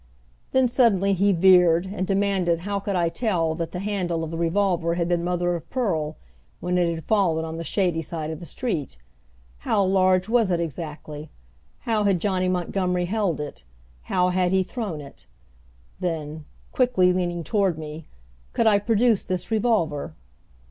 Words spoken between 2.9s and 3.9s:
I tell that the